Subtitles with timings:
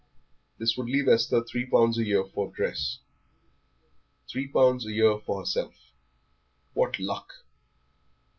[0.57, 2.97] This would leave Esther three pounds a year for dress;
[4.27, 5.75] three pounds a year for herself.
[6.73, 7.31] What luck!